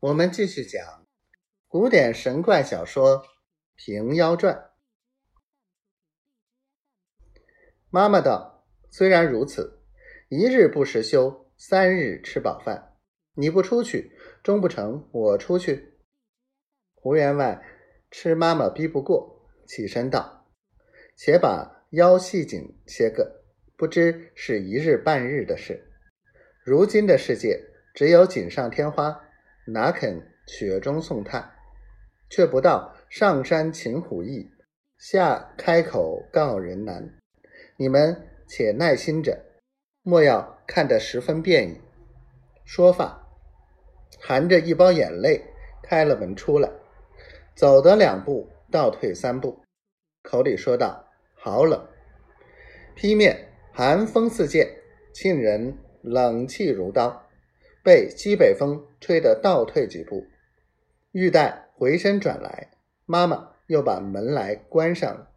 [0.00, 1.08] 我们继续讲
[1.66, 3.16] 古典神怪小说
[3.74, 4.54] 《平妖传》。
[7.90, 9.82] 妈妈道：“虽然如此，
[10.28, 12.96] 一日不食休，三日吃饱饭。
[13.34, 15.98] 你不出去，终不成我出去。”
[16.94, 17.60] 胡员外
[18.08, 20.48] 吃妈妈逼不过，起身道
[21.18, 23.42] ：“且把腰系紧些个，
[23.76, 25.90] 不知是一日半日的事。
[26.64, 27.60] 如今的世界，
[27.94, 29.22] 只有锦上添花。”
[29.70, 31.52] 哪肯雪中送炭？
[32.30, 34.50] 却不到上山擒虎易，
[34.96, 37.18] 下开口告人难。
[37.76, 39.44] 你们且耐心着，
[40.02, 41.80] 莫要看得十分便宜。
[42.64, 43.26] 说罢，
[44.20, 45.42] 含着一包眼泪，
[45.82, 46.70] 开了门出来，
[47.54, 49.62] 走得两步，倒退三步，
[50.22, 51.06] 口里说道
[51.36, 51.86] ：“好冷！”
[52.96, 54.66] 劈面寒风似箭，
[55.14, 57.27] 沁人冷气如刀。
[57.88, 60.26] 被西北风吹得倒退几步，
[61.12, 62.70] 玉带回身转来，
[63.06, 65.30] 妈妈又把门来关上了，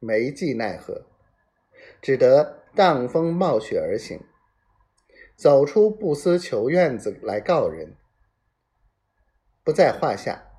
[0.00, 1.06] 没计奈何，
[2.02, 4.20] 只得荡风冒雪而行，
[5.34, 7.94] 走出不思求院子来告人，
[9.62, 10.50] 不在话下。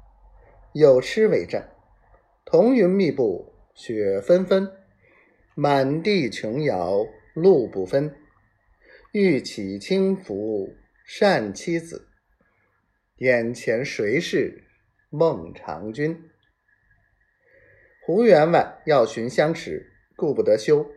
[0.73, 1.63] 有诗为证
[2.43, 4.71] ：“彤云密布，雪纷纷，
[5.53, 8.15] 满地琼瑶路不分。
[9.11, 10.73] 欲起轻浮。”
[11.07, 12.07] 善妻子，
[13.17, 14.63] 眼前谁是
[15.11, 16.31] 孟尝君？
[18.03, 20.89] 胡员外要寻相识，顾不得休，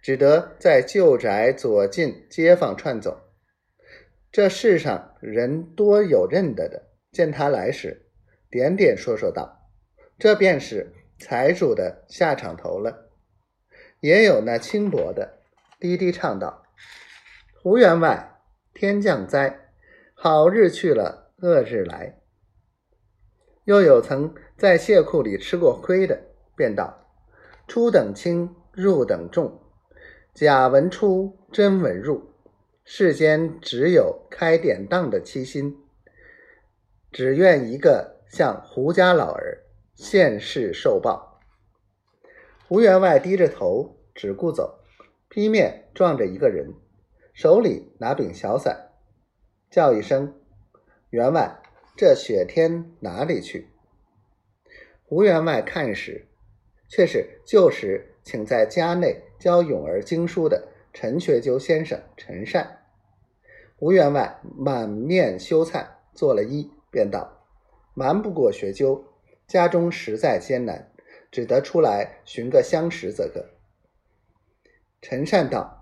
[0.00, 3.28] 只得在旧宅左近街坊串走。
[4.30, 8.06] 这世上人多有认得的，见他来时，
[8.48, 9.68] 点点说说道
[10.16, 13.10] ：“这便是财主的下场头了。”
[13.98, 15.40] 也有那轻薄的，
[15.80, 16.62] 低低唱道
[17.60, 18.28] ：“胡员外。”
[18.72, 19.68] 天降灾，
[20.14, 22.20] 好日去了，恶日来。
[23.64, 26.18] 又有曾在蟹库里吃过亏的，
[26.56, 27.06] 便道：
[27.68, 29.60] 出等轻，入等重，
[30.32, 32.32] 假文出，真文入。
[32.84, 35.76] 世间只有开典当的七心，
[37.12, 39.64] 只愿一个像胡家老儿
[39.94, 41.40] 现世受报。
[42.66, 44.80] 胡员外低着头，只顾走，
[45.28, 46.72] 劈面撞着一个人。
[47.32, 48.90] 手里拿柄小伞，
[49.70, 50.34] 叫一声
[51.10, 51.60] ：“员外，
[51.96, 53.68] 这雪天哪里去？”
[55.04, 56.28] 胡员外看时，
[56.88, 62.78] 却是旧时请在家内教咏儿经书的陈学究先生陈善。
[63.76, 67.46] 胡员外满面羞惭，做了揖，便道
[67.94, 69.04] ：“瞒不过学究，
[69.46, 70.92] 家中实在艰难，
[71.30, 73.50] 只得出来寻个相识则个。”
[75.00, 75.79] 陈善道：“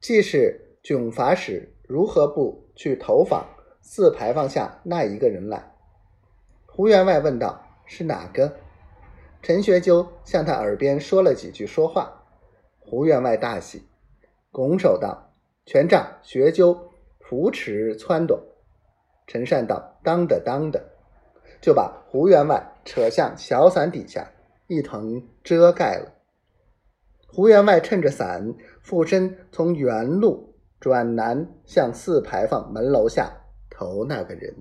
[0.00, 3.46] 既是。”囧法使如何不去投访
[3.82, 5.74] 四牌坊下那一个人来？
[6.66, 8.56] 胡员外问道：“是哪个？”
[9.42, 12.24] 陈学究向他耳边说了几句说话。
[12.78, 13.82] 胡员外大喜，
[14.50, 15.34] 拱手道
[15.66, 18.38] ：“全杖学究扶持撺掇。”
[19.26, 20.82] 陈善道：“当的当的。”
[21.60, 24.30] 就把胡员外扯向小伞底下，
[24.68, 26.14] 一同遮盖了。
[27.30, 30.48] 胡员外趁着伞，附身从原路。
[30.80, 33.32] 转南向四牌坊门楼下
[33.68, 34.54] 投那个人。